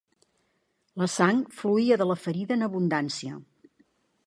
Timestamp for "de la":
2.03-2.17